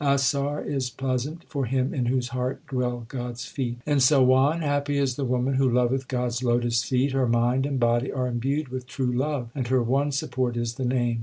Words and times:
Asarh 0.03 0.63
is 0.65 0.89
pleasant 0.89 1.43
for 1.43 1.67
him 1.67 1.93
in 1.93 2.07
whose 2.07 2.29
heart 2.29 2.65
dwell 2.65 3.05
God 3.07 3.33
s 3.33 3.45
feet. 3.45 3.77
In 3.85 3.99
Sawan 3.99 4.61
happy 4.61 4.97
is 4.97 5.15
the 5.15 5.25
woman 5.25 5.53
who 5.57 5.69
loveth 5.69 6.07
God 6.07 6.25
s 6.29 6.41
lotus 6.41 6.83
feet. 6.83 7.11
Her 7.11 7.27
mind 7.27 7.67
and 7.67 7.79
body 7.79 8.11
are 8.11 8.25
imbued 8.25 8.69
with 8.69 8.87
true 8.87 9.13
love, 9.15 9.51
and 9.53 9.67
her 9.67 9.83
one 9.83 10.11
support 10.11 10.57
is 10.57 10.73
the 10.73 10.85
Name. 10.85 11.19